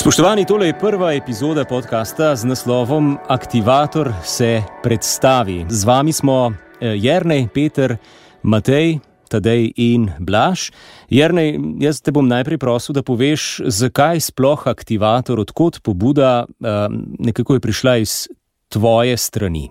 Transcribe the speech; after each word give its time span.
Spoštovani, 0.00 0.46
tole 0.48 0.66
je 0.66 0.78
prva 0.80 1.12
epizoda 1.12 1.64
podcasta 1.68 2.36
z 2.36 2.48
naslovom 2.48 3.18
Aktivator 3.28 4.12
se 4.24 4.62
predstavi. 4.82 5.66
Z 5.68 5.84
vami 5.84 6.12
smo 6.12 6.52
eh, 6.80 6.96
Jrnej, 6.96 7.48
Peter, 7.54 7.96
Matej, 8.42 8.98
Tadej 9.28 9.72
in 9.76 10.08
Blaž. 10.18 10.70
Jrnej, 11.12 11.60
jaz 11.84 12.00
te 12.00 12.16
bom 12.16 12.24
najprej 12.24 12.56
prosil, 12.56 12.96
da 12.96 13.04
poveš, 13.04 13.60
zakaj 13.68 14.24
sploh 14.24 14.64
aktivator, 14.72 15.36
odkot 15.36 15.82
pobuda 15.84 16.48
eh, 16.48 16.88
nekako 17.20 17.60
je 17.60 17.60
prišla 17.60 17.96
iz 18.00 18.28
tvoje 18.72 19.20
strani. 19.20 19.68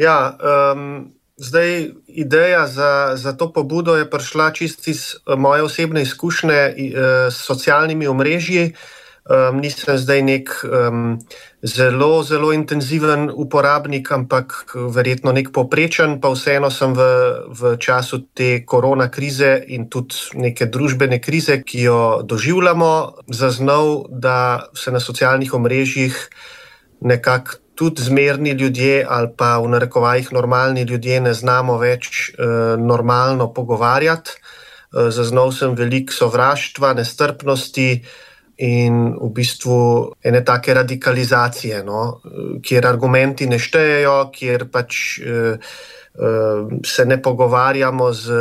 Ja, 0.00 0.38
um, 0.72 1.12
zdaj 1.40 1.90
ideja 2.06 2.66
za, 2.66 3.12
za 3.16 3.32
to 3.32 3.52
pobudo 3.52 3.96
je 3.96 4.10
prišla 4.10 4.52
čist 4.52 4.88
iz 4.88 5.16
eh, 5.16 5.36
moje 5.36 5.62
osebne 5.62 6.02
izkušnje 6.02 6.60
uh, 6.68 6.74
s 7.32 7.46
socialnimi 7.46 8.06
omrežji. 8.06 8.72
Um, 9.30 9.60
nisem 9.60 9.98
zdaj 9.98 10.22
nek 10.22 10.48
um, 10.64 11.18
zelo, 11.62 12.22
zelo 12.22 12.52
intenziven 12.52 13.28
uporabnik, 13.30 14.08
ampak 14.12 14.74
verjetno 14.74 15.32
nek 15.32 15.52
poprečen, 15.52 16.16
pa 16.20 16.32
vseeno 16.32 16.70
sem 16.72 16.96
v, 16.96 17.04
v 17.52 17.76
času 17.78 18.24
te 18.34 18.64
korona 18.66 19.10
krize 19.12 19.60
in 19.68 19.86
tudi 19.92 20.40
neke 20.40 20.66
družbene 20.66 21.20
krize, 21.20 21.60
ki 21.62 21.84
jo 21.84 22.00
doživljamo, 22.24 23.22
zaznal, 23.28 24.08
da 24.08 24.66
se 24.74 24.90
na 24.90 25.00
socialnih 25.00 25.54
omrežjih 25.54 26.16
nekako 27.00 27.60
tudi 27.80 28.02
zmerni 28.04 28.50
ljudje 28.50 29.06
ali 29.08 29.28
pa 29.36 29.56
v 29.58 29.68
narekovajih 29.72 30.32
normalni 30.36 30.82
ljudje 30.84 31.20
ne 31.20 31.32
znamo 31.34 31.78
več 31.80 32.10
uh, 32.28 32.76
normalno 32.76 33.46
pogovarjati. 33.56 34.36
Uh, 34.92 35.08
zaznal 35.08 35.52
sem 35.56 35.72
veliko 35.78 36.12
sovraštva, 36.12 36.92
nestrpnosti 36.98 38.02
in 38.60 38.98
v 39.16 39.30
bistvu 39.32 39.78
ene 40.20 40.42
take 40.44 40.74
radikalizacije, 40.76 41.80
no, 41.86 42.20
kjer 42.60 42.84
argumenti 42.86 43.48
ne 43.48 43.56
štejejo, 43.58 44.18
kjer 44.36 44.68
pač. 44.68 45.00
Uh, 45.24 45.80
Se 46.84 47.04
ne 47.06 47.16
pogovarjamo 47.22 48.08
z 48.12 48.38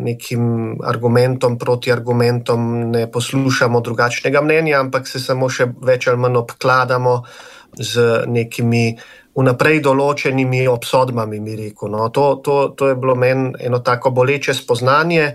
nekim 0.00 0.44
argumentom 0.80 1.58
proti 1.60 1.92
argumentom, 1.92 2.62
ne 2.90 3.02
poslušamo 3.12 3.82
drugačnega 3.84 4.40
mnenja, 4.42 4.80
ampak 4.80 5.06
se 5.06 5.20
samo 5.20 5.50
še 5.52 5.68
več 5.84 6.08
ali 6.08 6.18
manj 6.18 6.40
obkladamo 6.40 7.12
uh, 7.20 7.51
z 7.78 8.24
nekimi 8.26 8.92
vnaprej 9.38 9.80
določenimi 9.84 10.66
obsodbami. 10.68 11.40
Rekel, 11.56 11.92
no. 11.92 12.08
to, 12.10 12.42
to, 12.44 12.56
to 12.76 12.92
je 12.92 12.96
bilo 12.96 13.14
meni 13.16 13.52
eno 13.60 13.80
tako 13.80 14.10
boleče 14.10 14.54
spoznanje. 14.54 15.34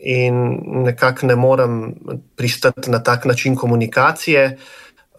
In 0.00 0.36
nekako 0.86 1.26
ne 1.28 1.36
morem 1.36 1.72
pristati 2.36 2.90
na 2.90 3.02
tak 3.04 3.26
način 3.28 3.56
komunikacije. 3.56 4.56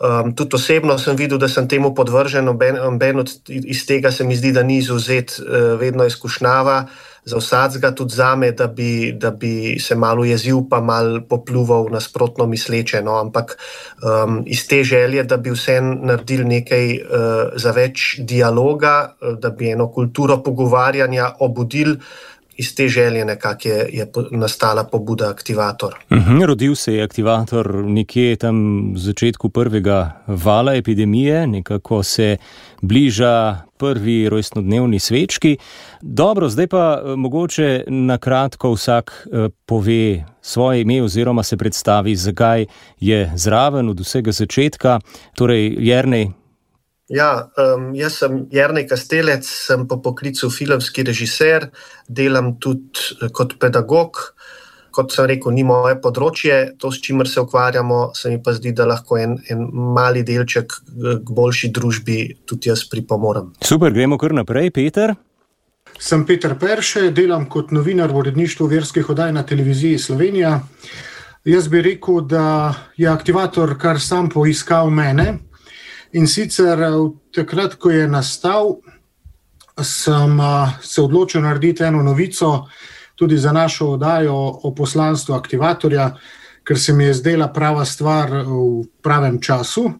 Um, 0.01 0.31
tudi 0.33 0.57
osebno 0.57 0.95
sem 0.97 1.13
videl, 1.13 1.37
da 1.37 1.45
sem 1.45 1.67
temu 1.69 1.91
podvržen, 1.93 2.45
noben 2.45 3.19
od 3.21 3.29
iz 3.45 3.85
tega 3.85 4.09
se 4.11 4.25
mi 4.25 4.33
zdi, 4.35 4.49
da 4.51 4.63
ni 4.63 4.79
izuzet, 4.81 5.37
uh, 5.37 5.77
vedno 5.77 6.05
izkušnjava. 6.09 6.77
Uh, 6.81 7.10
za 7.25 7.37
vsakega, 7.37 7.91
tudi 7.91 8.15
za 8.15 8.35
me, 8.35 8.51
da 8.51 8.67
bi, 8.67 9.11
da 9.11 9.31
bi 9.31 9.79
se 9.79 9.95
malo 9.95 10.25
jezil, 10.25 10.63
pa 10.69 10.81
malo 10.81 11.21
popluval 11.29 11.87
nasprotno 11.91 12.45
misleče. 12.45 13.01
No? 13.01 13.19
Ampak 13.19 13.57
um, 14.01 14.43
iz 14.45 14.67
te 14.67 14.83
želje, 14.83 15.23
da 15.23 15.37
bi 15.37 15.51
vse 15.51 15.81
naredili 15.81 16.45
nekaj 16.45 16.91
uh, 16.93 16.99
za 17.55 17.71
več 17.71 18.15
dialoga, 18.19 19.13
uh, 19.21 19.39
da 19.39 19.49
bi 19.49 19.71
eno 19.71 19.91
kulturo 19.91 20.41
pogovarjanja 20.43 21.31
obudili 21.39 21.97
iz 22.61 22.75
te 22.75 22.87
želje 22.87 23.25
nekako 23.25 23.67
je, 23.67 23.89
je 23.91 24.11
nastala 24.31 24.83
pobuda 24.83 25.29
Aktivator. 25.29 25.95
Uh 26.09 26.17
mhm, 26.17 26.31
-huh, 26.31 26.45
rodil 26.45 26.75
se 26.75 26.93
je 26.93 27.03
Aktivator 27.03 27.75
nekje 27.75 28.35
tam 28.35 28.55
v 28.93 28.97
začetku 28.97 29.49
prvega 29.49 30.23
vala 30.27 30.75
epidemije, 30.75 31.47
nekako 31.47 32.03
se 32.03 32.37
bliža 32.81 33.57
prvi 33.81 34.29
rojstnodnevni 34.29 34.99
svečki. 34.99 35.57
Dobro, 36.01 36.49
zdaj 36.49 36.67
pa 36.67 36.83
eh, 36.93 37.15
mogoče 37.15 37.83
na 37.87 38.17
kratko 38.17 38.75
vsak 38.77 39.11
eh, 39.25 39.49
pove 39.65 40.25
svoje 40.41 40.81
ime 40.81 41.01
oziroma 41.03 41.43
se 41.43 41.57
predstavi, 41.57 42.15
zakaj 42.15 42.65
je 42.99 43.31
zraven 43.35 43.89
od 43.89 43.99
vsega 43.99 44.31
začetka. 44.31 44.99
Torej, 45.35 45.75
Jrnej, 45.79 46.29
Ja, 47.11 47.51
um, 47.59 47.89
jaz 47.91 48.21
sem 48.21 48.45
Jrnej 48.55 48.85
Kastelec, 48.87 49.43
sem 49.43 49.83
po 49.83 49.97
poklicu 49.99 50.47
filmski 50.47 51.03
režiser, 51.03 51.65
delam 52.07 52.53
tudi 52.55 53.17
eh, 53.19 53.27
kot 53.35 53.57
pedagog. 53.59 54.21
Kot 54.91 55.13
sem 55.15 55.27
rekel, 55.31 55.53
ni 55.55 55.63
moje 55.63 55.95
področje, 56.03 56.55
to, 56.79 56.91
s 56.91 56.99
čimer 57.03 57.29
se 57.31 57.39
ukvarjamo, 57.39 58.11
se 58.17 58.31
mi 58.31 58.41
pa 58.43 58.51
zdi, 58.57 58.73
da 58.75 58.87
lahko 58.89 59.15
en, 59.21 59.37
en 59.51 59.63
mali 59.95 60.23
delček 60.27 60.75
eh, 60.75 61.19
k 61.23 61.35
boljši 61.37 61.71
družbi 61.71 62.17
tudi 62.49 62.71
jaz 62.71 62.83
pripomorem. 62.91 63.53
Super, 63.63 63.95
gremo 63.95 64.19
kar 64.19 64.35
naprej, 64.35 64.73
Peter. 64.75 65.15
Sem 66.01 66.25
Peter 66.27 66.57
Perše, 66.59 67.09
delam 67.15 67.47
kot 67.51 67.71
novinar 67.71 68.11
v 68.11 68.21
uredništvu 68.23 68.67
verskih 68.67 69.09
oddaj 69.13 69.31
na 69.35 69.43
televiziji 69.47 69.99
Slovenija. 69.99 70.59
Jaz 71.47 71.67
bi 71.71 71.81
rekel, 71.81 72.21
da 72.21 72.73
je 72.97 73.07
aktivator 73.09 73.77
kar 73.81 73.99
sam 73.99 74.29
poiskal 74.29 74.91
mene. 74.93 75.39
In 76.13 76.27
sicer 76.27 76.83
eh, 76.83 77.01
takrat, 77.35 77.79
ko 77.79 77.95
je 77.95 78.07
nastal, 78.11 78.75
sem 79.83 80.39
eh, 80.39 80.79
se 80.83 81.01
odločil 81.01 81.41
narediti 81.41 81.83
eno 81.83 82.03
novico 82.03 82.67
tudi 83.21 83.37
za 83.37 83.51
našo 83.53 83.87
oddajo 83.87 84.35
o 84.63 84.71
poslanstvu 84.73 85.35
aktivatorja, 85.35 86.15
ker 86.65 86.79
se 86.79 86.93
mi 86.93 87.05
je 87.05 87.13
zdela 87.13 87.51
prava 87.53 87.85
stvar 87.85 88.31
v 88.47 88.81
pravem 89.01 89.37
času. 89.41 89.91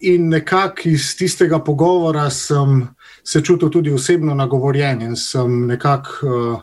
In 0.00 0.28
nekako 0.30 0.86
iz 0.86 1.16
tistega 1.18 1.58
pogovora 1.58 2.28
sem 2.30 2.86
se 3.24 3.42
čutil 3.42 3.70
tudi 3.74 3.90
osebno 3.90 4.34
nagovorjen 4.34 5.02
in 5.02 5.16
sem 5.16 5.66
nekako 5.66 6.62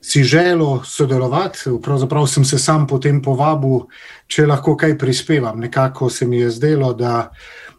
si 0.00 0.22
želel 0.22 0.78
sodelovati. 0.84 1.74
Pravzaprav 1.82 2.26
sem 2.26 2.44
se 2.44 2.58
sam 2.58 2.86
potem 2.86 3.18
povabil, 3.22 3.88
če 4.30 4.46
lahko 4.46 4.76
kaj 4.76 4.94
prispevam. 4.98 5.58
Nekako 5.58 6.10
se 6.10 6.26
mi 6.26 6.38
je 6.38 6.50
zdelo, 6.50 6.92
da 6.94 7.32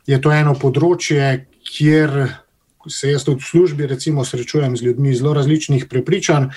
je 0.06 0.20
to 0.22 0.36
eno 0.36 0.58
področje, 0.60 1.48
kjer 1.64 2.28
se 2.88 3.12
jaz 3.12 3.24
tudi 3.24 3.42
v 3.44 3.48
službi 3.48 3.88
recimo, 3.88 4.26
srečujem 4.26 4.78
z 4.78 4.82
ljudmi 4.82 5.16
zelo 5.16 5.34
različnih 5.34 5.86
prepričanj. 5.90 6.50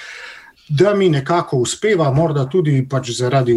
Da 0.68 0.94
mi 0.94 1.08
nekako 1.08 1.58
uspeva, 1.64 2.12
morda 2.14 2.46
tudi 2.48 2.86
pač 2.88 3.10
zaradi 3.10 3.56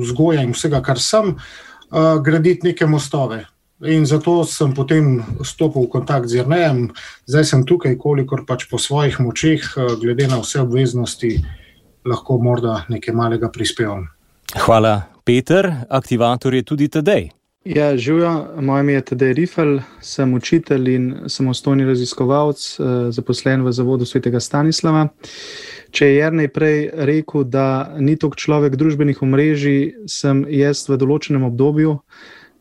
vzgoja 0.00 0.42
in 0.42 0.54
vsega, 0.56 0.80
kar 0.82 0.98
sem, 0.98 1.34
uh, 1.36 2.16
graditi 2.24 2.66
neke 2.72 2.86
mostove. 2.86 3.44
In 3.84 4.06
zato 4.06 4.40
sem 4.48 4.72
potem 4.72 5.20
stopil 5.44 5.84
v 5.84 5.92
kontakt 5.92 6.32
z 6.32 6.40
Jrnejem, 6.40 6.88
zdaj 7.28 7.44
sem 7.44 7.64
tukaj, 7.68 7.98
kolikor 8.00 8.46
pač 8.48 8.64
po 8.70 8.80
svojih 8.80 9.20
močeh, 9.20 9.60
glede 10.00 10.28
na 10.32 10.40
vse 10.40 10.64
obveznosti, 10.64 11.44
lahko 12.08 12.40
morda 12.40 12.86
nekaj 12.88 13.12
malega 13.14 13.52
prispevam. 13.52 14.08
Hvala, 14.56 15.12
Peter. 15.24 15.68
Aktivator 15.90 16.54
je 16.54 16.62
tudi 16.64 16.88
tedej. 16.88 17.35
Ja, 17.66 17.96
živijo, 17.96 18.46
moje 18.60 18.80
ime 18.80 18.92
je 18.92 19.00
Tedej 19.00 19.32
Rifel, 19.32 19.78
sem 20.00 20.34
učitelj 20.34 20.94
in 20.94 21.14
samostojni 21.26 21.84
raziskovalec, 21.84 22.76
eh, 22.80 22.84
zaposlen 23.10 23.64
v 23.64 23.72
Zavodu 23.72 24.06
svetega 24.06 24.40
Stanislava. 24.40 25.08
Če 25.90 26.06
je 26.06 26.16
Jrnej 26.16 26.48
prej 26.48 26.90
rekel, 26.94 27.44
da 27.44 27.96
ni 27.98 28.16
tok 28.16 28.36
človek 28.36 28.76
družbenih 28.76 29.22
omrežij, 29.22 29.94
sem 30.06 30.44
jaz 30.48 30.88
v 30.88 30.96
določenem 30.96 31.42
obdobju 31.42 31.98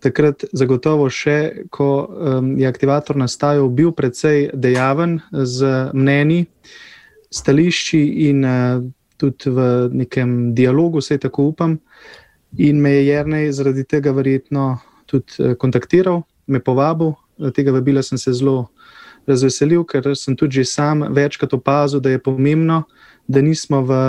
takrat 0.01 0.43
zagotovo 0.53 1.09
še, 1.09 1.69
ko 1.69 2.09
je 2.57 2.67
aktivator 2.67 3.15
nastajal, 3.15 3.69
bil 3.69 3.91
precej 3.91 4.49
dejaven 4.53 5.21
z 5.31 5.91
mnenji, 5.93 6.47
stališči 7.29 8.29
in 8.29 8.45
uh, 8.45 8.81
tudi 9.17 9.49
v 9.49 9.89
nekem 9.93 10.53
dialogu, 10.55 10.97
vse 10.97 11.17
tako 11.17 11.43
upam. 11.53 11.79
In 12.57 12.81
me 12.81 12.89
je 12.89 13.05
Jrnej 13.05 13.51
zaradi 13.51 13.83
tega 13.83 14.11
verjetno 14.11 14.79
tudi 15.05 15.39
uh, 15.39 15.53
kontaktiral, 15.59 16.23
me 16.47 16.59
povabil, 16.59 17.13
tega 17.55 17.73
vabila 17.75 18.03
sem 18.03 18.17
se 18.17 18.33
zelo 18.33 18.69
razveselil, 19.27 19.83
ker 19.89 20.13
sem 20.15 20.35
tudi 20.37 20.63
sam 20.65 21.03
večkrat 21.13 21.53
opazil, 21.53 21.99
da 21.99 22.13
je 22.13 22.21
pomembno, 22.21 22.83
da 23.27 23.41
nismo 23.41 23.81
v 23.81 23.99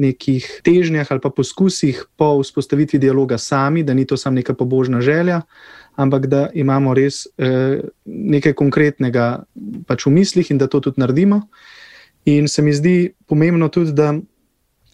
nekih 0.00 0.46
težnjah 0.64 1.08
ali 1.10 1.20
pa 1.20 1.30
poskusih 1.30 2.04
po 2.16 2.38
vzpostavitvi 2.40 2.98
dialoga 2.98 3.38
sami, 3.38 3.82
da 3.82 3.94
ni 3.94 4.06
to 4.06 4.16
samo 4.16 4.38
neka 4.38 4.54
pobožna 4.54 5.00
želja, 5.00 5.42
ampak 5.96 6.26
da 6.26 6.48
imamo 6.54 6.94
res 6.94 7.26
eh, 7.36 7.82
nekaj 8.06 8.54
konkretnega 8.56 9.42
pač 9.86 10.06
v 10.06 10.14
mislih 10.14 10.50
in 10.50 10.58
da 10.58 10.70
to 10.70 10.80
tudi 10.80 11.00
naredimo. 11.00 11.42
In 12.24 12.48
se 12.48 12.62
mi 12.62 12.72
zdi 12.72 13.12
pomembno 13.26 13.68
tudi, 13.68 13.92
da 13.92 14.14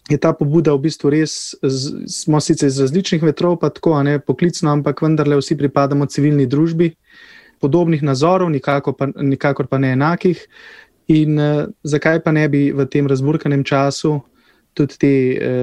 je 0.09 0.17
ta 0.17 0.33
pobuda 0.33 0.73
v 0.73 0.87
bistvu 0.87 1.11
res, 1.11 1.55
z, 1.61 2.05
smo 2.07 2.39
sicer 2.43 2.71
iz 2.71 2.79
različnih 2.81 3.23
vetrov, 3.23 3.57
pa 3.61 3.69
tako, 3.69 3.97
ne 4.03 4.19
poklicno, 4.19 4.71
ampak 4.71 5.01
vendarle 5.03 5.39
vsi 5.39 5.57
pripadamo 5.59 6.07
civilni 6.07 6.47
družbi. 6.47 6.93
Podobnih 7.59 8.03
nazorov, 8.05 8.51
nikakor 8.53 8.93
pa, 8.93 9.09
nikakor 9.09 9.67
pa 9.67 9.79
ne 9.81 9.95
enakih. 9.97 10.43
In 11.11 11.39
uh, 11.39 11.67
zakaj 11.83 12.21
pa 12.23 12.31
ne 12.35 12.45
bi 12.51 12.67
v 12.75 12.85
tem 12.85 13.07
razburkanem 13.07 13.63
času 13.65 14.19
tudi 14.77 14.97
te 15.01 15.13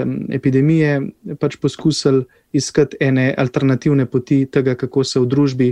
um, 0.02 0.14
epidemije 0.32 1.00
pač 1.38 1.56
poskusili 1.62 2.24
iskati 2.52 2.98
ene 3.00 3.28
alternativne 3.38 4.06
poti 4.10 4.44
tega, 4.50 4.74
kako 4.74 5.04
se 5.04 5.20
v 5.20 5.26
družbi 5.30 5.70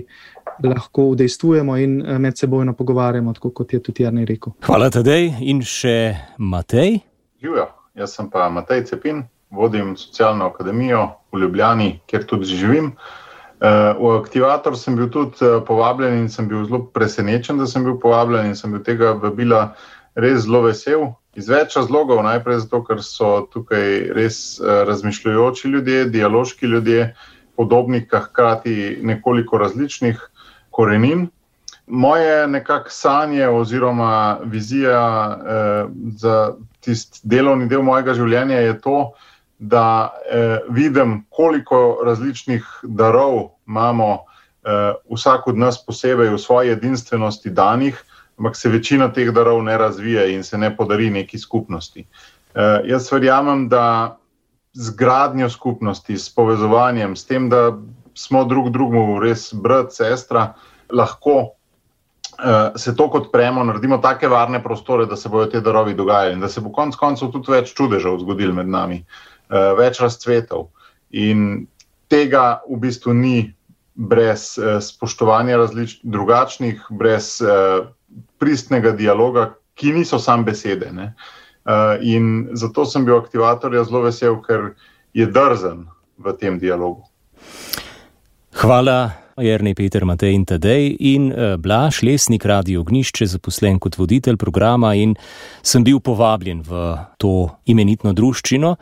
lahko 0.63 1.09
udejstvujemo 1.15 1.77
in 1.83 1.99
med 2.23 2.39
sebojno 2.39 2.75
pogovarjamo, 2.79 3.33
tako 3.35 3.51
kot 3.51 3.73
je 3.73 3.83
tudi 3.83 4.03
Jarni 4.07 4.27
rekel. 4.27 4.55
Hvala, 4.67 4.91
Tadej 4.95 5.31
in 5.41 5.63
še 5.67 6.15
Matej. 6.39 7.01
Živijo, 7.43 7.67
jaz 7.95 8.15
sem 8.17 8.31
pa 8.31 8.49
Matej 8.49 8.85
Cepin, 8.85 9.25
vodim 9.51 9.97
socialno 9.97 10.47
akademijo 10.47 11.09
v 11.33 11.43
Ljubljani, 11.45 12.01
kjer 12.07 12.27
tudi 12.27 12.45
živim. 12.45 12.93
V 13.63 14.13
aktivator 14.19 14.75
sem 14.79 14.97
bil 14.99 15.11
tudi 15.13 15.51
povabljen 15.67 16.25
in 16.25 16.29
sem 16.29 16.49
bil 16.49 16.65
zelo 16.67 16.83
presenečen, 16.95 17.61
da 17.61 17.67
sem 17.67 17.85
bil 17.85 17.99
povabljen 18.01 18.51
in 18.51 18.57
sem 18.59 18.73
bil 18.73 18.83
tega 18.83 19.13
vabila 19.13 19.75
res 20.19 20.47
zelo 20.47 20.65
vesel. 20.67 21.13
Iz 21.39 21.47
več 21.49 21.77
razlogov. 21.79 22.21
Najprej 22.27 22.65
zato, 22.65 22.83
ker 22.85 22.99
so 23.01 23.47
tukaj 23.53 24.11
res 24.17 24.59
uh, 24.61 24.83
razmišljujoči 24.89 25.71
ljudje, 25.73 26.09
dialoški 26.13 26.69
ljudje, 26.69 27.15
podobni, 27.57 28.03
a 28.13 28.21
hkrati 28.27 28.99
nekoliko 29.01 29.61
različnih 29.63 30.21
korenin. 30.71 31.29
Moje 31.87 32.49
nekakšne 32.49 32.97
sanje 32.97 33.49
oziroma 33.49 34.39
vizija 34.45 35.01
eh, 35.03 35.87
za 36.17 36.55
tisti 36.83 37.21
delovni 37.25 37.69
del 37.71 37.83
mojega 37.87 38.15
življenja 38.15 38.61
je 38.61 38.79
to, 38.83 38.99
da 39.59 40.11
eh, 40.27 40.59
vidim, 40.71 41.23
koliko 41.31 42.03
različnih 42.05 42.67
darov 42.83 43.55
imamo 43.69 44.13
eh, 44.19 44.95
vsak 45.11 45.47
od 45.49 45.59
nas 45.59 45.79
posebej 45.87 46.35
v 46.35 46.39
svoji 46.39 46.75
edinstvenosti 46.75 47.51
danih 47.51 48.03
ampak 48.39 48.57
se 48.57 48.69
večina 48.69 49.13
teh 49.13 49.31
darov 49.31 49.63
ne 49.63 49.79
razvije 49.79 50.35
in 50.35 50.43
se 50.45 50.59
ne 50.59 50.77
podari 50.77 51.11
neki 51.11 51.39
skupnosti. 51.39 52.07
Uh, 52.55 52.83
jaz 52.85 53.13
verjamem, 53.13 53.69
da 53.69 54.19
z 54.73 54.91
gradnjo 54.97 55.49
skupnosti, 55.51 56.19
s 56.19 56.35
povezovanjem, 56.35 57.17
s 57.17 57.27
tem, 57.27 57.49
da 57.49 57.79
smo 58.15 58.45
drug 58.45 58.71
drugemu 58.73 59.21
res 59.21 59.53
brat, 59.55 59.93
sestra, 59.93 60.55
lahko 60.91 61.55
se 62.77 62.95
to 62.97 63.09
kot 63.11 63.33
premo, 63.33 63.65
naredimo 63.65 63.99
take 63.99 64.29
varne 64.29 64.63
prostore, 64.63 65.07
da 65.07 65.17
se 65.17 65.29
bodo 65.29 65.51
te 65.51 65.61
darovi 65.61 65.95
dogajali 65.95 66.33
in 66.35 66.41
da 66.41 66.49
se 66.49 66.61
bo 66.61 66.73
konec 66.73 66.97
koncev 66.97 67.31
tudi 67.33 67.53
več 67.53 67.75
čudežev 67.77 68.19
zgodil 68.23 68.55
med 68.57 68.69
nami, 68.69 69.03
uh, 69.03 69.73
več 69.79 70.01
razcvetov. 70.01 70.71
In 71.13 71.67
tega 72.11 72.63
v 72.69 72.81
bistvu 72.83 73.15
ni 73.15 73.37
brez 73.95 74.57
uh, 74.59 74.81
spoštovanja 74.81 75.61
različnih, 75.61 76.01
drugačnih, 76.13 76.87
brez 76.91 77.37
uh, 77.45 77.87
pristnega 78.41 78.95
dialoga, 78.97 79.53
ki 79.75 79.93
niso 79.93 80.19
samo 80.19 80.49
besede. 80.49 80.91
Uh, 80.93 82.01
in 82.01 82.49
zato 82.59 82.85
sem 82.89 83.05
bil 83.05 83.21
aktivatorja 83.21 83.85
zelo 83.89 84.07
vesel, 84.09 84.41
ker 84.43 84.73
je 85.15 85.29
drzen 85.29 85.87
v 86.19 86.37
tem 86.41 86.59
dialogu. 86.59 87.05
Hvala. 88.57 89.22
Jernej 89.37 89.75
Peter 89.75 90.05
Matej 90.05 90.35
in 90.35 90.45
Tadej 90.45 90.97
in 91.01 91.33
uh, 91.33 91.57
Blaž, 91.57 92.03
lesnik 92.03 92.45
Radio 92.45 92.81
Ognišče, 92.81 93.27
zaposlen 93.27 93.79
kot 93.81 93.97
voditelj 93.97 94.37
programa 94.37 94.95
in 94.95 95.15
sem 95.63 95.85
bil 95.85 96.01
povabljen 96.01 96.63
v 96.67 96.97
to 97.19 97.49
imenitno 97.65 98.13
druščino. 98.13 98.77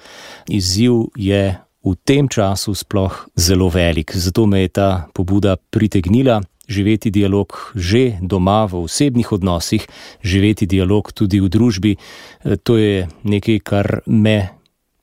Izziv 0.50 1.11
je 1.17 1.43
v 1.81 1.94
tem 2.05 2.29
času 2.29 2.75
sploh 2.75 3.29
zelo 3.37 3.70
velik, 3.70 4.12
zato 4.17 4.47
me 4.47 4.67
je 4.67 4.69
ta 4.69 4.91
pobuda 5.14 5.56
pritegnila 5.56 6.41
živeti 6.70 7.11
dialog 7.11 7.73
že 7.75 8.23
doma 8.23 8.64
v 8.70 8.87
osebnih 8.87 9.32
odnosih, 9.32 9.82
živeti 10.23 10.67
dialog 10.67 11.12
tudi 11.12 11.43
v 11.43 11.50
družbi. 11.50 11.93
Eh, 11.96 12.56
to 12.62 12.79
je 12.79 13.08
nekaj, 13.26 13.58
kar 13.67 13.87
me 14.06 14.55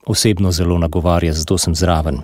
osebno 0.07 0.51
zelo 0.51 0.79
nagovarja, 0.79 1.33
zato 1.33 1.57
sem 1.59 1.75
zraven. 1.75 2.23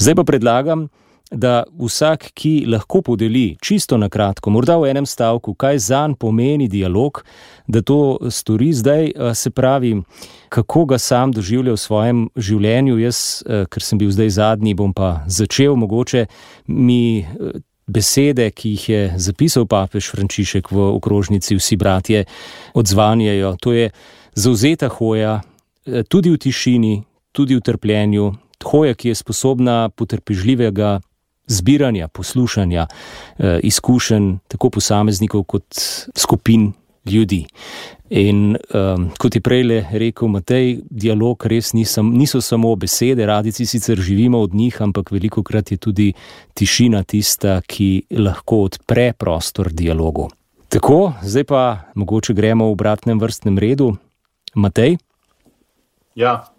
Zdaj 0.00 0.14
pa 0.16 0.24
predlagam, 0.24 0.88
da 1.30 1.62
vsak, 1.78 2.32
ki 2.34 2.64
lahko 2.66 3.02
podeli 3.02 3.56
čisto 3.62 3.96
na 3.98 4.08
kratko, 4.08 4.50
morda 4.50 4.76
v 4.82 4.90
enem 4.90 5.06
stavku, 5.06 5.54
kaj 5.54 5.78
zanj 5.78 6.16
pomeni 6.18 6.68
dialog, 6.68 7.22
da 7.70 7.82
to 7.82 8.18
stori 8.30 8.72
zdaj, 8.74 9.12
se 9.34 9.50
pravi, 9.50 10.02
kako 10.48 10.84
ga 10.84 10.98
sam 10.98 11.30
doživlja 11.32 11.72
v 11.72 11.78
svojem 11.78 12.28
življenju. 12.36 12.98
Jaz, 12.98 13.42
ker 13.46 13.82
sem 13.82 13.98
bil 13.98 14.10
zdaj 14.10 14.30
zadnji, 14.34 14.74
bom 14.74 14.90
pa 14.94 15.22
začel, 15.30 15.76
mogoče 15.78 16.26
mi 16.66 17.26
besede, 17.86 18.50
ki 18.50 18.74
jih 18.74 18.88
je 18.88 19.02
zapisal 19.18 19.66
papež 19.70 20.10
Frančišek 20.10 20.70
v 20.70 20.88
okrožnici 20.96 21.54
Vsi 21.58 21.78
bratje, 21.78 22.24
odzvanjajo. 22.74 23.54
To 23.62 23.74
je 23.74 23.90
zauzeta 24.34 24.90
hoja, 24.98 25.40
tudi 26.10 26.30
v 26.30 26.38
tišini, 26.38 26.94
tudi 27.30 27.54
v 27.54 27.62
trpljenju, 27.62 28.32
hoja, 28.66 28.94
ki 28.94 29.14
je 29.14 29.14
sposobna 29.14 29.88
potrpežljivega 29.94 31.00
zbiranja, 31.50 32.08
poslušanja, 32.08 32.86
eh, 33.38 33.60
izkušenj 33.62 34.36
tako 34.48 34.70
posameznikov 34.70 35.44
kot 35.44 35.64
skupin 36.16 36.72
ljudi. 37.04 37.46
In 38.10 38.56
um, 38.74 39.10
kot 39.18 39.34
je 39.34 39.40
prej 39.40 39.84
rekel 39.92 40.28
Matej, 40.28 40.80
dialog 40.90 41.46
res 41.46 41.72
nisem, 41.72 42.10
niso 42.18 42.40
samo 42.42 42.74
besede, 42.76 43.26
radici 43.26 43.66
sicer 43.66 44.00
živimo 44.02 44.40
od 44.40 44.54
njih, 44.54 44.82
ampak 44.82 45.12
veliko 45.14 45.42
krat 45.42 45.70
je 45.70 45.76
tudi 45.76 46.12
tišina 46.54 47.02
tista, 47.02 47.60
ki 47.66 48.02
lahko 48.18 48.64
odpre 48.66 49.12
prostor 49.18 49.70
dialogu. 49.70 50.28
Tako, 50.68 51.12
zdaj 51.22 51.44
pa 51.44 51.62
mogoče 51.94 52.34
gremo 52.34 52.66
v 52.66 52.74
obratnem 52.74 53.18
vrstnem 53.18 53.58
redu. 53.58 53.94
Matej? 54.54 54.98
Ja, 56.14 56.50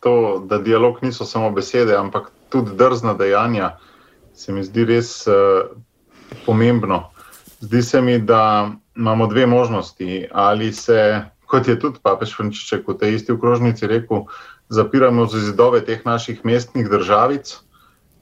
to, 0.00 0.42
da 0.46 0.58
dialog 0.58 0.98
niso 1.02 1.24
samo 1.24 1.50
besede, 1.50 1.94
ampak 1.96 2.32
tudi 2.50 2.74
drzna 2.74 3.14
dejanja, 3.14 3.76
se 4.36 4.52
mi 4.52 4.64
zdi 4.64 4.84
res 4.84 5.26
uh, 5.26 5.72
pomembno. 6.46 7.10
Zdi 7.60 7.82
se 7.82 8.00
mi, 8.00 8.18
da 8.18 8.70
imamo 8.96 9.26
dve 9.26 9.46
možnosti. 9.46 10.28
Ali 10.32 10.72
se, 10.72 11.22
kot 11.46 11.68
je 11.68 11.78
tudi 11.80 11.98
papež 12.02 12.36
Frančišek 12.36 12.88
v 12.88 12.98
tej 13.00 13.16
isti 13.16 13.32
okrožnici 13.32 13.86
rekel, 13.86 14.26
zapiramo 14.68 15.26
za 15.26 15.40
zidove 15.40 15.80
teh 15.84 16.04
naših 16.04 16.44
mestnih 16.44 16.88
državic, 16.88 17.56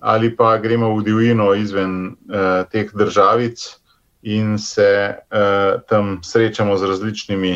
ali 0.00 0.36
pa 0.36 0.58
gremo 0.58 0.92
v 0.96 1.02
divjino 1.02 1.54
izven 1.54 2.16
eh, 2.28 2.64
teh 2.70 2.90
državic 2.94 3.80
in 4.22 4.58
se 4.58 5.16
eh, 5.30 5.74
tam 5.88 6.20
srečamo 6.22 6.76
z 6.76 6.82
različnimi 6.84 7.54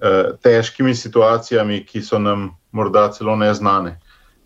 eh, 0.00 0.30
težkimi 0.42 0.94
situacijami, 0.94 1.84
ki 1.86 2.02
so 2.02 2.18
nam 2.18 2.50
morda 2.72 3.08
celo 3.12 3.36
neznane. 3.36 4.00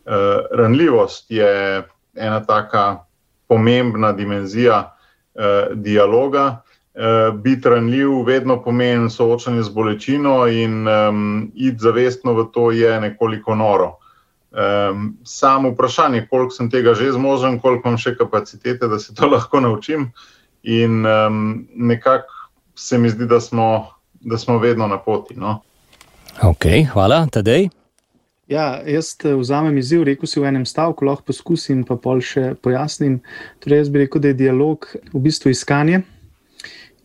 Eh, 0.06 0.12
ranljivost 0.50 1.30
je 1.30 1.82
ena 2.14 2.44
taka 2.46 3.04
pomembna 3.50 4.12
dimenzija 4.12 4.96
eh, 5.34 5.74
dialoga. 5.74 6.62
Uh, 6.90 7.34
biti 7.34 7.68
ranljiv 7.68 8.10
vedno 8.26 8.56
pomeni 8.62 9.10
soočanje 9.10 9.62
z 9.62 9.70
bolečino, 9.70 10.46
in 10.50 10.88
um, 10.88 11.52
iti 11.54 11.78
zavestno 11.78 12.34
v 12.34 12.44
to 12.52 12.70
je 12.74 13.00
nekoliko 13.00 13.54
noro. 13.54 13.92
Um, 14.50 15.16
samo 15.24 15.70
vprašanje, 15.70 16.26
koliko 16.30 16.50
sem 16.50 16.70
tega 16.70 16.94
že 16.94 17.12
zmožen, 17.14 17.60
koliko 17.62 17.88
imam 17.88 17.98
še 17.98 18.16
kapacitete, 18.18 18.90
da 18.90 18.98
se 18.98 19.14
to 19.14 19.30
lahko 19.34 19.62
naučim. 19.62 20.10
In 20.62 21.06
um, 21.06 21.68
nekako 21.74 22.34
se 22.74 22.98
mi 22.98 23.08
zdi, 23.10 23.26
da 23.26 23.40
smo, 23.40 23.94
da 24.20 24.38
smo 24.38 24.58
vedno 24.58 24.90
na 24.90 24.98
poti. 24.98 25.38
No? 25.38 25.60
Ok, 26.42 26.66
hvala, 26.92 27.26
Tadej. 27.30 27.70
Ja, 28.50 28.82
jaz 28.86 29.14
eh, 29.24 29.34
vzamem 29.38 29.76
izziv, 29.78 30.02
rekel 30.08 30.26
si 30.26 30.40
v 30.42 30.48
enem 30.50 30.64
stavku, 30.66 31.06
lahko 31.06 31.28
poskusim, 31.30 31.84
pa 31.86 31.94
pol 31.94 32.18
še 32.18 32.56
pojasnim. 32.58 33.20
Torej, 33.62 33.84
jaz 33.84 33.90
bi 33.94 34.02
rekel, 34.02 34.22
da 34.24 34.32
je 34.32 34.38
dialog 34.40 34.88
v 35.12 35.22
bistvu 35.22 35.52
iskanje 35.54 36.00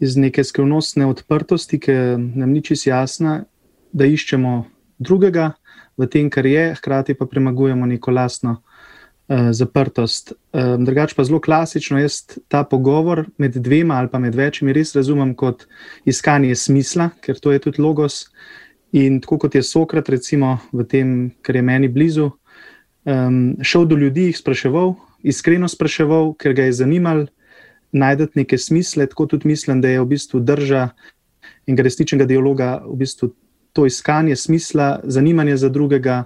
iz 0.01 0.17
neke 0.17 0.41
skrivnostne 0.43 1.05
odprtosti, 1.05 1.77
ki 1.79 1.93
nam 2.17 2.49
ni 2.49 2.63
čisto 2.65 2.89
jasna, 2.89 3.43
da 3.93 4.09
iščemo 4.09 4.55
drugega 4.97 5.51
v 6.01 6.09
tem, 6.09 6.31
kar 6.33 6.49
je, 6.49 6.65
hkrati 6.81 7.13
pa 7.15 7.29
premagujemo 7.29 7.85
neko 7.93 8.11
lastno 8.11 8.57
uh, 8.57 9.53
zaprtost. 9.55 10.33
Um, 10.51 10.83
drugač 10.83 11.13
pa 11.15 11.23
zelo 11.23 11.39
klasično, 11.39 12.01
jaz 12.01 12.23
ta 12.51 12.65
pogovor 12.67 13.23
med 13.39 13.55
dvema 13.55 14.01
ali 14.01 14.11
pa 14.11 14.19
med 14.19 14.35
večjimi 14.35 14.75
res 14.75 14.91
razumem 14.97 15.31
kot 15.37 15.63
iskanje 16.09 16.57
smisla, 16.57 17.13
ker 17.23 17.39
to 17.39 17.53
je 17.55 17.63
tudi 17.69 17.85
logos. 17.85 18.25
In 18.91 19.19
tako 19.21 19.37
kot 19.37 19.55
je 19.55 19.63
Sokrat, 19.63 20.09
recimo 20.09 20.57
v 20.73 20.85
tem, 20.87 21.31
kar 21.41 21.55
je 21.55 21.61
meni 21.61 21.87
blizu, 21.87 22.29
um, 23.05 23.55
šel 23.61 23.85
do 23.85 23.97
ljudi, 23.97 24.29
jih 24.29 24.37
spraševal, 24.37 24.95
iskreno 25.23 25.67
spraševal, 25.67 26.33
ker 26.39 26.53
ga 26.53 26.69
je 26.69 26.77
zanimalo 26.81 27.27
najti 27.91 28.27
neke 28.35 28.57
smisle, 28.57 29.07
tako 29.07 29.25
tudi 29.25 29.47
mislim, 29.47 29.81
da 29.81 29.89
je 29.89 30.01
v 30.01 30.05
bistvu 30.05 30.39
drža 30.39 30.89
in 31.67 31.77
resničnega 31.77 32.25
dialoga 32.25 32.83
v 32.85 32.95
bistvu 32.95 33.31
to 33.73 33.85
iskanje 33.85 34.35
smisla, 34.35 34.99
zanimanje 35.03 35.57
za 35.57 35.69
drugega, 35.69 36.23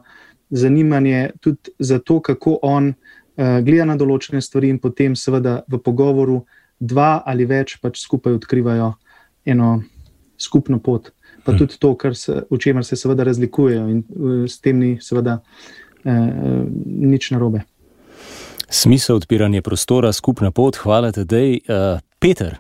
zanimanje 0.50 1.30
tudi 1.40 1.72
za 1.80 2.00
to, 2.00 2.20
kako 2.22 2.60
on 2.62 2.94
uh, 2.94 3.60
gleda 3.66 3.86
na 3.86 3.96
določene 3.98 4.42
stvari, 4.42 4.70
in 4.70 4.80
potem, 4.80 5.16
seveda, 5.16 5.64
v 5.68 5.80
pogovoru 5.82 6.44
dva 6.80 7.24
ali 7.26 7.46
več 7.46 7.78
pač 7.82 8.00
skupaj 8.04 8.38
odkrivajo 8.40 8.94
eno 9.46 9.82
skupno 10.38 10.80
pot. 10.80 11.12
Pa 11.46 11.54
tudi 11.58 11.78
to, 11.80 11.96
se, 12.14 12.44
v 12.50 12.58
čemer 12.58 12.86
se 12.86 12.96
seveda 12.96 13.24
razlikujejo 13.24 13.88
in 13.90 14.04
s 14.48 14.60
tem 14.60 14.80
ni 14.80 14.98
seveda 15.02 15.40
eh, 16.04 16.32
nič 16.86 17.32
narobe. 17.32 17.64
Smisel 18.70 19.16
odpiranja 19.16 19.62
prostora, 19.62 20.14
skupna 20.14 20.52
pot, 20.52 20.78
hvala 20.78 21.12
te, 21.12 21.24
da 21.26 21.38
je 21.38 21.58
uh, 21.58 22.00
Peter. 22.20 22.58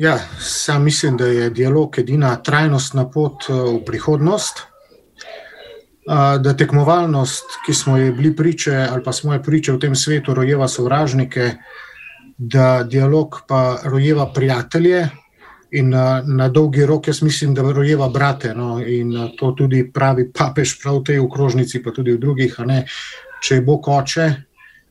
Ja, 0.00 0.16
sam 0.40 0.84
mislim, 0.84 1.16
da 1.20 1.26
je 1.26 1.50
dialog 1.50 1.98
edina 1.98 2.36
trajnostna 2.36 3.10
pot 3.10 3.44
uh, 3.48 3.56
v 3.74 3.84
prihodnost. 3.84 4.66
Da 6.10 6.56
tekmovalnost, 6.56 7.60
ki 7.66 7.74
smo 7.76 7.98
ji 7.98 8.08
bili 8.12 8.30
priče, 8.36 8.72
ali 8.90 9.02
pa 9.04 9.12
smo 9.12 9.34
jo 9.34 9.42
priče 9.42 9.72
v 9.72 9.78
tem 9.78 9.92
svetu, 9.94 10.34
rojeva 10.34 10.66
sovražnike, 10.68 11.50
da 12.38 12.82
dialog 12.82 13.36
pa 13.46 13.78
rojeva 13.84 14.24
prijatelje. 14.34 15.04
In 15.72 15.88
na, 15.88 16.22
na 16.26 16.48
dolgi 16.48 16.82
rok, 16.86 17.06
jaz 17.06 17.22
mislim, 17.22 17.54
da 17.54 17.62
rojeva 17.62 18.08
brate. 18.08 18.54
No, 18.54 18.80
in 18.82 19.14
to 19.38 19.52
tudi 19.58 19.84
pravi 19.92 20.26
papež, 20.34 20.74
prav 20.82 21.00
v 21.00 21.04
tej 21.04 21.18
okrožnici, 21.22 21.82
pa 21.82 21.94
tudi 21.94 22.16
v 22.16 22.22
drugih. 22.22 22.56
Če 23.40 23.54
je 23.54 23.62
Bog 23.64 23.88
oče, 23.88 24.26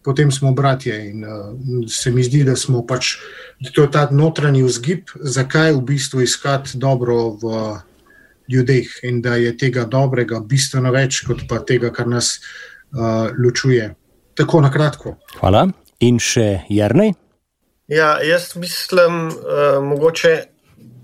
potem 0.03 0.31
smo 0.31 0.53
bratje. 0.55 0.95
In 1.09 1.25
uh, 1.25 1.51
se 1.91 2.11
mi 2.11 2.23
zdi, 2.23 2.43
da 2.47 2.55
smo 2.55 2.85
pač, 2.87 3.17
da 3.59 3.71
to 3.75 3.85
je 3.85 3.91
ta 3.91 4.07
notranji 4.11 4.63
vzgib, 4.63 5.11
zakaj 5.19 5.75
v 5.75 5.83
bistvu 5.91 6.23
iskati 6.23 6.79
dobro 6.79 7.35
v 7.41 7.53
ljudeh 8.49 8.87
in 9.03 9.21
da 9.21 9.35
je 9.35 9.53
tega 9.57 9.85
dobrega 9.85 10.39
bistveno 10.39 10.91
več, 10.95 11.21
kot 11.27 11.43
pa 11.49 11.59
tega, 11.61 11.91
kar 11.93 12.07
nas 12.09 12.37
uh, 12.39 13.29
ločuje. 13.37 13.91
Tako 14.39 14.63
na 14.63 14.71
kratko. 14.71 15.17
Hvala. 15.41 15.67
In 15.99 16.17
še 16.23 16.63
Jrnej? 16.71 17.11
Ja, 17.91 18.15
jaz 18.23 18.53
mislim, 18.55 19.27
uh, 19.27 19.81
mogoče 19.83 20.33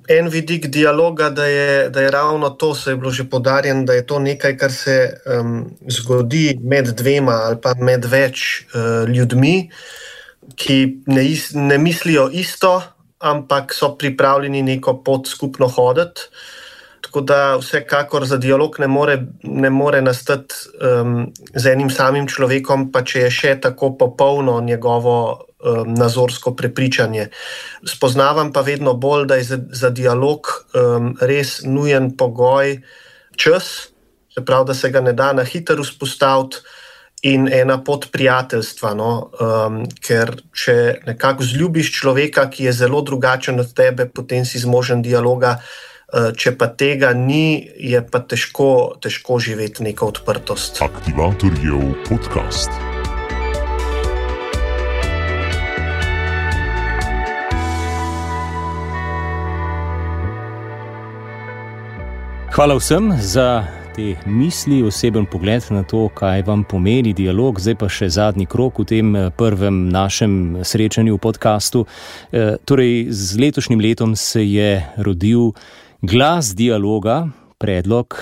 en 0.08 0.28
vidik 0.30 0.68
dialoga, 0.68 1.30
da 1.30 1.46
je, 1.46 1.90
da 1.90 2.02
je 2.02 2.12
ravno 2.12 2.50
to, 2.50 2.76
se 2.76 2.92
je 2.92 2.96
bilo 2.96 3.12
že 3.12 3.30
podarjeno, 3.30 3.84
da 3.84 3.94
je 3.94 4.06
to 4.06 4.20
nekaj, 4.20 4.58
kar 4.58 4.72
se 4.72 5.14
um, 5.26 5.66
zgodi 5.90 6.60
med 6.64 6.94
dvema 6.98 7.40
ali 7.46 7.62
pa 7.62 7.74
med 7.80 8.06
več 8.06 8.66
uh, 8.74 9.10
ljudmi, 9.10 9.70
ki 10.56 10.78
ne, 11.08 11.26
is, 11.26 11.52
ne 11.54 11.78
mislijo 11.78 12.30
isto, 12.32 12.82
ampak 13.20 13.74
so 13.74 13.96
pripravljeni 13.98 14.62
neko 14.62 15.02
pot 15.04 15.28
skupno 15.28 15.68
hoditi. 15.68 16.30
Tako 17.02 17.22
da 17.22 17.40
vsekakor 17.58 18.26
za 18.26 18.38
dialog 18.38 18.76
ne 18.80 18.88
more, 18.88 19.18
ne 19.44 19.70
more 19.70 20.02
nastati 20.02 20.56
um, 20.82 21.32
z 21.54 21.72
enim 21.72 21.90
samim 21.90 22.28
človekom, 22.28 22.90
pa 22.92 23.04
če 23.06 23.28
je 23.28 23.32
še 23.32 23.52
tako 23.62 23.94
popolno 23.98 24.60
njegovo 24.62 25.45
um, 25.64 25.94
nazorsko 25.94 26.56
prepričanje. 26.56 27.28
Spoznavam 27.88 28.54
pa 28.54 28.62
vedno 28.62 28.94
bolj, 28.94 29.26
da 29.26 29.36
je 29.36 29.44
za, 29.44 29.60
za 29.72 29.90
dialog 29.90 30.48
um, 30.74 31.18
res 31.22 31.62
nujen 31.64 32.18
pogoj 32.18 32.82
čas, 33.36 33.90
se 34.34 34.46
pravi, 34.46 34.66
da 34.66 34.74
se 34.74 34.90
ga 34.90 35.02
ne 35.02 35.14
da 35.14 35.34
na 35.34 35.44
hitro 35.44 35.84
vzpostaviti. 35.84 36.58
In 37.26 37.48
ena 37.50 37.80
pot 37.84 38.12
prijateljstva, 38.12 38.94
no? 38.94 39.32
um, 39.42 39.80
ker 40.04 40.36
če 40.54 40.76
nekako 41.08 41.44
zljubiš 41.48 41.90
človeka, 41.96 42.44
ki 42.54 42.68
je 42.68 42.74
zelo 42.84 43.02
drugačen 43.02 43.60
od 43.60 43.72
tebe, 43.74 44.06
potem 44.06 44.46
si 44.46 44.62
zmožen 44.62 45.02
dialoga. 45.02 45.56
Uh, 46.14 46.36
če 46.38 46.54
pa 46.60 46.68
tega 46.68 47.16
ni, 47.18 47.66
je 47.82 48.04
pa 48.12 48.22
težko, 48.22 49.00
težko 49.02 49.40
živeti 49.42 49.88
neko 49.88 50.12
odprtost. 50.14 50.84
Aktivator 50.86 51.58
je 51.64 51.74
Hvala 62.56 62.78
vsem 62.80 63.12
za 63.20 63.68
te 63.96 64.14
misli, 64.26 64.78
oseben 64.84 65.26
pogled 65.28 65.64
na 65.76 65.82
to, 65.84 66.06
kaj 66.08 66.46
vam 66.48 66.62
pomeni 66.64 67.12
dialog. 67.14 67.58
Zdaj 67.60 67.76
pa 67.76 67.90
še 67.92 68.08
zadnji 68.08 68.46
krok 68.48 68.78
v 68.80 68.86
tem 68.88 69.10
eh, 69.12 69.26
prvem 69.28 69.90
našem 69.92 70.64
srečanju 70.64 71.18
v 71.18 71.20
podkastu. 71.20 71.82
E, 72.32 72.56
torej, 72.64 73.12
z 73.12 73.42
letošnjim 73.44 73.84
letom 73.84 74.14
se 74.16 74.46
je 74.48 74.70
rodil 74.96 75.52
glas 76.00 76.54
dialoga, 76.56 77.26
predlog. 77.60 78.16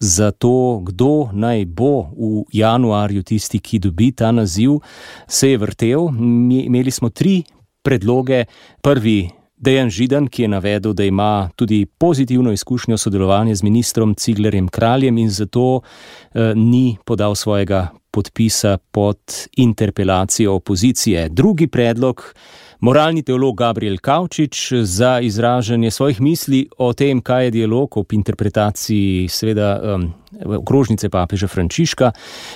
Za 0.00 0.30
to, 0.32 0.80
kdo 0.80 1.28
naj 1.28 1.66
bo 1.68 2.08
v 2.16 2.46
januarju 2.56 3.28
tisti, 3.28 3.60
ki 3.60 3.82
dobi 3.84 4.08
ta 4.16 4.32
naziv, 4.32 4.80
se 5.28 5.52
je 5.52 5.60
vrtel. 5.60 6.08
Mi, 6.16 6.64
imeli 6.64 6.88
smo 6.88 7.12
tri 7.12 7.42
predloge. 7.84 8.46
Prvi 8.80 9.39
Dejan 9.60 9.90
Židan, 9.90 10.28
ki 10.32 10.42
je 10.42 10.48
navedel, 10.48 10.92
da 10.96 11.04
ima 11.04 11.50
tudi 11.56 11.86
pozitivno 11.86 12.52
izkušnjo 12.52 12.96
sodelovanja 12.98 13.54
z 13.54 13.62
ministrom 13.62 14.14
Ciglerjem 14.14 14.68
Kraljem 14.68 15.18
in 15.18 15.30
zato 15.30 15.80
eh, 15.80 16.52
ni 16.56 16.96
podal 17.04 17.34
svojega 17.34 17.88
podpisa 18.10 18.78
pod 18.90 19.18
interpelacijo 19.56 20.54
opozicije. 20.54 21.28
Drugi 21.28 21.66
predlog, 21.66 22.34
moralni 22.80 23.22
teolog 23.22 23.56
Gabriel 23.56 23.98
Kavčič 23.98 24.72
za 24.82 25.20
izražanje 25.20 25.90
svojih 25.90 26.20
misli 26.20 26.68
o 26.78 26.92
tem, 26.92 27.20
kaj 27.20 27.44
je 27.44 27.50
dialog 27.50 27.96
ob 27.96 28.12
interpretaciji 28.12 29.28
sveda 29.28 29.80
um, 29.82 30.12
okrožnice 30.56 31.08
papeža 31.08 31.48
Frančiška. 31.48 32.12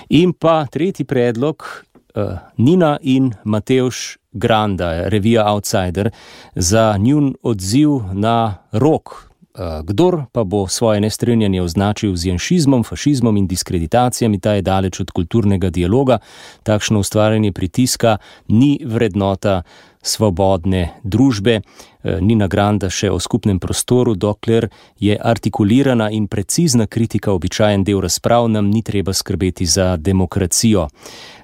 In 0.09 0.33
pa 0.33 0.67
tretji 0.67 1.05
predlog, 1.05 1.85
uh, 2.15 2.39
Nina 2.57 2.99
in 3.03 3.33
Mateuš 3.45 4.17
Granda, 4.33 5.09
revija 5.09 5.47
Outsider, 5.53 6.11
za 6.55 6.97
njun 6.99 7.35
odziv 7.43 7.91
na 8.13 8.57
rok. 8.73 9.34
Eh, 9.55 9.83
kdor 9.83 10.27
pa 10.33 10.45
bo 10.45 10.67
svoje 10.67 11.01
nestrinjanje 11.01 11.63
označil 11.63 12.17
z 12.17 12.27
janšizmom, 12.27 12.83
fašizmom 12.83 13.37
in 13.37 13.47
diskreditacijami, 13.47 14.41
ta 14.41 14.53
je 14.59 14.63
daleč 14.63 15.01
od 15.01 15.11
kulturnega 15.11 15.71
dialoga. 15.71 16.19
Takšno 16.63 16.99
ustvarjanje 16.99 17.53
pritiska 17.53 18.17
ni 18.49 18.83
vrednota 18.85 19.63
svobodne 20.03 20.99
družbe. 21.05 21.61
Eh, 21.61 22.19
ni 22.21 22.35
nagrada 22.35 22.91
še 22.91 23.13
o 23.15 23.21
skupnem 23.23 23.63
prostoru, 23.63 24.15
dokler 24.15 24.69
je 24.99 25.15
artikulirana 25.23 26.11
in 26.11 26.27
precizna 26.27 26.87
kritika 26.87 27.33
običajen 27.33 27.85
del 27.85 28.01
razprav, 28.03 28.49
nam 28.51 28.67
ni 28.67 28.83
treba 28.83 29.13
skrbeti 29.13 29.67
za 29.67 29.97
demokracijo. 29.97 30.89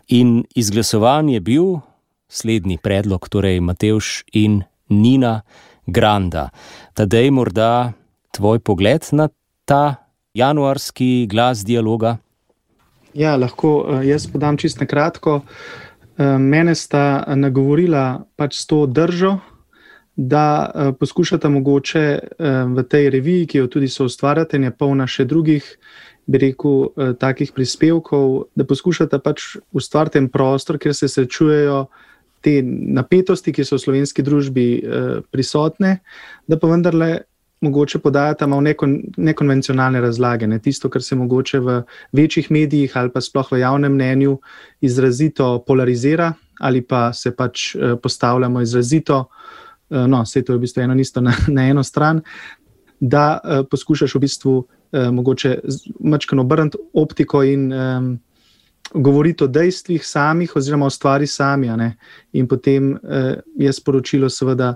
In 0.09 0.45
izglasovan 0.55 1.29
je 1.29 1.41
bil 1.41 1.79
slednji 2.29 2.79
predlog, 2.83 3.29
torej 3.29 3.61
Mateoš 3.61 4.25
in 4.33 4.65
Nina 4.89 5.43
Granda. 5.87 6.49
Tadej, 6.95 7.31
morda 7.31 7.93
tvoj 8.31 8.59
pogled 8.59 9.07
na 9.13 9.29
ta 9.65 10.11
januarski 10.35 11.27
glas 11.31 11.65
dialoga? 11.65 12.17
Ja, 13.15 13.37
lahko 13.37 13.87
eh, 13.89 14.07
jaz 14.11 14.27
podam 14.31 14.57
čist 14.57 14.81
na 14.81 14.87
kratko. 14.87 15.41
Eh, 15.41 16.39
mene 16.39 16.75
sta 16.75 17.25
nagovorila 17.35 18.23
pač 18.37 18.61
s 18.61 18.67
to 18.67 18.87
držo, 18.87 19.39
da 20.17 20.45
eh, 20.67 20.93
poskušata 21.01 21.49
mogoče 21.49 22.05
v 22.75 22.85
tej 22.89 23.11
reviji, 23.11 23.47
ki 23.47 23.59
jo 23.59 23.67
tudi 23.67 23.89
so 23.89 24.07
ustvarjate, 24.07 24.59
je 24.59 24.71
polna 24.71 25.07
še 25.07 25.25
drugih 25.25 25.65
bi 26.31 26.39
rekel, 26.39 26.93
takih 27.19 27.51
prispevkov, 27.51 28.53
da 28.55 28.63
poskušate 28.63 29.19
pač 29.19 29.57
ustvariti 29.75 30.21
prostor, 30.31 30.79
kjer 30.79 30.95
se 30.95 31.09
srečujejo 31.09 31.89
te 32.41 32.61
napetosti, 32.65 33.53
ki 33.53 33.65
so 33.65 33.77
v 33.77 33.85
slovenski 33.85 34.25
družbi 34.25 34.67
eh, 34.79 35.19
prisotne, 35.31 35.99
da 36.49 36.59
pa 36.59 36.71
vendarle 36.71 37.19
mogoče 37.61 37.99
podajate 37.99 38.47
malo 38.47 38.65
nekon, 38.65 38.95
nekonvencionalne 39.17 40.01
razlage, 40.01 40.47
ne 40.47 40.59
tisto, 40.59 40.89
kar 40.89 41.03
se 41.03 41.17
mogoče 41.17 41.61
v 41.61 41.83
večjih 42.17 42.51
medijih 42.51 42.97
ali 42.97 43.13
pa 43.13 43.21
sploh 43.21 43.53
v 43.53 43.61
javnem 43.61 43.93
mnenju 43.93 44.39
izrazito 44.81 45.59
polarizira 45.67 46.33
ali 46.61 46.83
pa 46.83 47.13
se 47.13 47.37
pač 47.37 47.75
eh, 47.75 47.97
postavljamo 48.03 48.61
izrazito. 48.61 49.25
Eh, 49.91 50.07
no, 50.07 50.23
vse 50.23 50.43
to 50.45 50.53
je 50.53 50.57
v 50.57 50.61
bistvu 50.61 50.83
eno 50.83 50.97
isto 51.01 51.21
na, 51.21 51.35
na 51.57 51.69
eno 51.69 51.83
stran, 51.85 52.23
da 53.01 53.41
uh, 53.41 53.67
poskušaš 53.71 54.15
v 54.15 54.19
bistvu 54.21 54.53
uh, 54.59 55.09
mogoče 55.13 55.59
malo 56.01 56.43
obrniti 56.43 56.79
optiko 56.93 57.43
in 57.43 57.73
um, 57.73 58.19
govoriti 58.95 59.45
o 59.45 59.47
dejstvih 59.47 60.07
samih, 60.07 60.57
oziroma 60.57 60.87
o 60.87 60.91
stvari 60.91 61.27
sami. 61.27 61.69
In 62.33 62.49
potem 62.49 62.93
uh, 62.93 63.35
je 63.57 63.73
sporočilo, 63.73 64.29
seveda, 64.29 64.75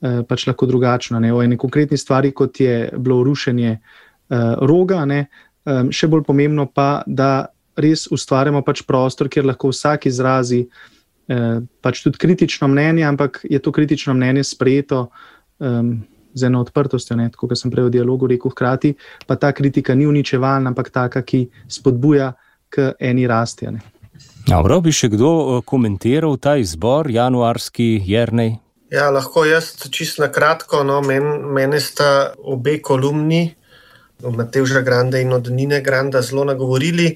uh, 0.00 0.22
pač 0.28 0.46
lahko 0.46 0.66
drugačno. 0.66 1.20
Ne? 1.20 1.32
O 1.34 1.42
eni 1.42 1.56
konkretni 1.56 1.98
stvari, 1.98 2.32
kot 2.32 2.60
je 2.60 2.90
bilo 2.98 3.22
rušenje 3.22 3.78
uh, 3.78 4.38
roga, 4.60 5.04
um, 5.06 5.92
še 5.92 6.08
bolj 6.08 6.24
pomembno 6.26 6.66
pa, 6.66 7.02
da 7.06 7.46
res 7.76 8.06
ustvarjamo 8.12 8.62
pač 8.62 8.82
prostor, 8.86 9.28
kjer 9.28 9.46
lahko 9.46 9.72
vsak 9.72 10.06
izrazi. 10.06 10.66
Pač 11.80 12.00
tudi 12.02 12.18
kritično 12.20 12.66
mnenje, 12.68 13.04
ampak 13.06 13.38
je 13.48 13.56
to 13.62 13.72
kritično 13.72 14.12
mnenje 14.12 14.42
sprejeto 14.44 15.06
um, 15.62 16.02
z 16.34 16.48
eno 16.48 16.60
odprtostjo, 16.60 17.16
kot 17.36 17.52
sem 17.56 17.70
prej 17.70 17.88
v 17.88 17.94
dialogu 17.94 18.28
rekel, 18.28 18.52
hkrati 18.52 18.94
pa 19.26 19.36
ta 19.36 19.52
kritika 19.52 19.94
ni 19.94 20.06
uničevalna, 20.06 20.72
ampak 20.72 20.90
taka, 20.90 21.22
ki 21.22 21.46
spodbuja 21.68 22.32
k 22.72 22.92
eni 22.98 23.26
rasti. 23.28 23.68
Dobro, 24.48 24.80
bi 24.80 24.92
še 24.94 25.12
kdo 25.12 25.30
eh, 25.30 25.62
komentiral 25.68 26.38
ta 26.40 26.56
izbor, 26.58 27.10
januarski 27.12 28.00
Jrnej? 28.08 28.56
Ja, 28.92 29.08
lahko 29.12 29.46
jaz 29.48 29.72
čisto 29.88 30.20
na 30.24 30.28
kratko. 30.32 30.82
No, 30.84 31.00
men, 31.04 31.24
mene 31.56 31.80
sta 31.80 32.32
obe 32.36 32.76
kolumni 32.84 33.46
Mateža 34.22 34.82
Grande 34.84 35.22
in 35.22 35.32
od 35.32 35.48
Nine 35.48 35.80
Granda 35.80 36.20
zelo 36.22 36.44
nagovorili. 36.44 37.14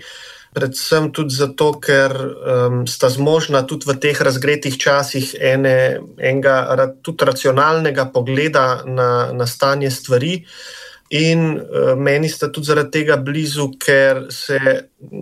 Predvsem 0.56 1.10
tudi 1.12 1.36
zato, 1.36 1.75
ker 1.84 2.14
um, 2.16 2.78
sta 2.88 3.10
zmožna 3.12 3.60
tudi 3.68 3.84
v 3.90 3.98
teh 4.00 4.16
razgretih 4.16 4.78
časih 4.80 5.34
ene, 5.36 6.00
enega 6.16 6.88
tudi 7.04 7.28
racionalnega 7.28 8.08
pogleda 8.08 8.86
na, 8.88 9.10
na 9.36 9.46
stanje 9.46 9.92
stvari. 9.92 10.38
In 11.14 11.42
uh, 11.54 11.92
meni 11.94 12.28
sta 12.28 12.48
tudi 12.50 12.66
zaradi 12.66 12.90
tega 12.98 13.16
blizu, 13.22 13.68
ker 13.78 14.25
se 14.34 14.58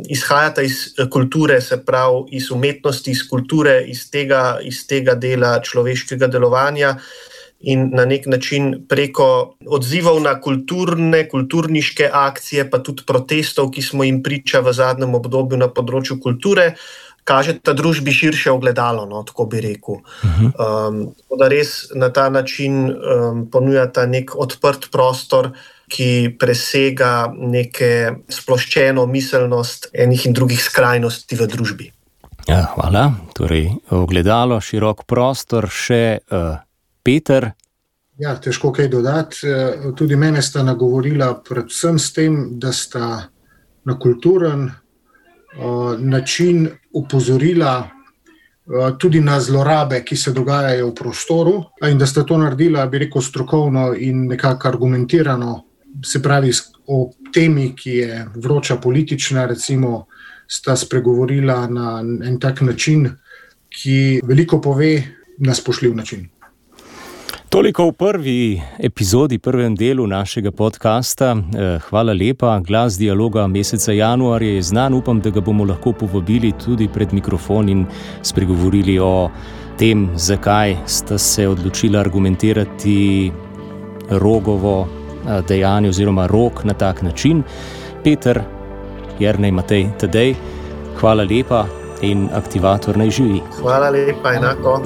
izhajata 0.08 0.64
iz 0.64 0.94
kulture, 1.12 1.60
se 1.60 1.76
pravi 1.84 2.38
iz 2.38 2.50
umetnosti, 2.50 3.10
iz 3.12 3.24
kulture, 3.28 3.82
iz 3.86 4.06
tega, 4.10 4.58
iz 4.64 4.86
tega 4.88 5.14
dela 5.14 5.58
človeškega 5.60 6.30
delovanja 6.32 6.96
in 7.64 7.88
na 7.92 8.04
nek 8.04 8.26
način 8.26 8.84
preko 8.88 9.56
odzivov 9.66 10.20
na 10.22 10.34
kulturne, 10.40 11.24
kulturniške 11.28 12.10
akcije, 12.12 12.68
pa 12.70 12.80
tudi 12.84 13.04
protestov, 13.06 13.70
ki 13.72 13.82
smo 13.82 14.04
jim 14.04 14.22
priča 14.22 14.60
v 14.60 14.72
zadnjem 14.76 15.14
obdobju 15.16 15.58
na 15.58 15.70
področju 15.72 16.18
kulture, 16.20 16.74
kaže 17.24 17.56
ta 17.64 17.72
družbi 17.72 18.12
širše 18.12 18.52
ogledalo, 18.52 19.06
no, 19.08 19.22
tako 19.24 19.46
bi 19.48 19.62
rekel. 19.64 20.02
Um, 20.24 20.98
da 21.40 21.48
res 21.48 21.88
na 21.96 22.10
ta 22.12 22.28
način 22.28 22.90
um, 22.90 23.46
ponujata 23.50 24.04
nek 24.06 24.36
odprt 24.36 24.90
prostor. 24.92 25.54
Ki 25.90 26.32
presega 26.40 27.28
neko 27.34 28.24
sploščeno 28.32 29.04
miselnost 29.06 29.90
enih 29.92 30.26
in 30.26 30.36
drugih 30.36 30.62
skrajnosti 30.62 31.36
v 31.36 31.48
družbi. 31.50 31.90
Ja, 32.48 32.62
hvala. 32.74 33.12
Torej, 33.32 33.70
ogledalo, 33.90 34.60
širok 34.60 35.06
prostor, 35.08 35.68
še 35.72 36.20
uh, 36.28 36.58
Peter. 37.04 37.54
Ja, 38.20 38.36
težko 38.36 38.70
kaj 38.72 38.88
dodati. 38.92 39.48
Eh, 39.48 39.88
tudi 39.96 40.16
mene 40.16 40.42
sta 40.42 40.62
nagovorila, 40.62 41.32
predvsem 41.40 41.98
s 41.98 42.12
tem, 42.12 42.36
da 42.60 42.72
sta 42.72 43.24
na 43.84 43.98
kulturen 44.00 44.68
uh, 44.68 45.98
način 45.98 46.68
upozorila 46.92 47.72
uh, 47.84 48.96
tudi 48.98 49.20
na 49.20 49.40
zlorabe, 49.40 50.00
ki 50.04 50.16
se 50.16 50.32
dogajajo 50.32 50.88
v 50.88 50.94
prostoru, 50.94 51.56
in 51.88 51.98
da 51.98 52.06
sta 52.06 52.24
to 52.24 52.38
naredila, 52.38 52.86
bi 52.86 53.02
rekel, 53.02 53.22
strokovno 53.22 53.92
in 53.96 54.26
nekako 54.28 54.68
argumentirano. 54.68 55.52
Se 56.02 56.22
pravi, 56.22 56.50
o 56.86 57.10
temi, 57.32 57.72
ki 57.76 57.90
je 57.90 58.26
vroča 58.34 58.76
politična, 58.76 59.46
recimo, 59.46 60.06
sta 60.46 60.76
spregovorila 60.76 61.66
na 61.66 62.02
en 62.24 62.40
tak 62.40 62.60
način, 62.60 63.10
ki 63.68 64.20
veliko 64.24 64.60
pove 64.60 65.02
na 65.38 65.54
spoštljiv 65.54 65.94
način. 65.94 66.28
Toliko 67.54 67.84
v 67.86 67.92
prvi 67.92 68.62
epizodi, 68.82 69.38
prvem 69.38 69.76
delu 69.78 70.06
našega 70.06 70.50
podcasta. 70.50 71.36
Eh, 71.36 71.78
hvala 71.88 72.12
lepa. 72.12 72.58
Glas 72.66 72.98
dialoga 72.98 73.46
meseca 73.46 73.92
januarja 73.92 74.56
je 74.56 74.62
znan. 74.62 74.94
Upam, 74.94 75.20
da 75.20 75.30
ga 75.30 75.40
bomo 75.40 75.64
lahko 75.64 75.92
povabili 75.92 76.52
tudi 76.64 76.88
pred 76.88 77.12
mikrofon 77.14 77.68
in 77.68 77.86
spregovorili 78.22 78.98
o 78.98 79.30
tem, 79.78 80.08
zakaj 80.16 80.76
sta 80.86 81.18
se 81.18 81.48
odločila 81.48 82.00
argumentirati 82.00 83.30
rogovo 84.10 85.03
dejanje 85.49 85.88
oziroma 85.88 86.26
rok 86.26 86.64
na 86.64 86.75
tak 86.75 87.02
način. 87.02 87.43
Peter, 88.04 88.43
Jrnej 89.19 89.52
Matej, 89.52 89.88
tedej. 89.99 90.35
Hvala 91.00 91.23
lepa 91.23 91.66
in 92.02 92.28
aktivator 92.35 92.97
naj 92.97 93.11
živi. 93.11 93.40
Hvala 93.61 93.90
lepa, 93.90 94.35
enako. 94.35 94.81